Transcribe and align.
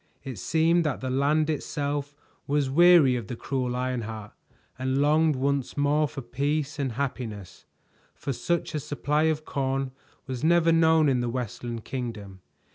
It 0.23 0.39
seemed 0.39 0.83
that 0.83 0.99
the 0.99 1.11
land 1.11 1.47
itself 1.47 2.15
was 2.47 2.71
weary 2.71 3.15
of 3.15 3.27
the 3.27 3.35
cruel 3.35 3.75
Ironheart 3.75 4.31
and 4.79 4.97
longed 4.97 5.35
once 5.35 5.77
more 5.77 6.07
for 6.07 6.23
peace 6.23 6.79
and 6.79 6.93
happiness, 6.93 7.67
for 8.15 8.33
such 8.33 8.73
a 8.73 8.79
supply 8.79 9.25
of 9.25 9.45
corn 9.45 9.91
was 10.25 10.43
never 10.43 10.71
known 10.71 11.07
in 11.07 11.19
the 11.19 11.29
Westland 11.29 11.85
Kingdom. 11.85 12.41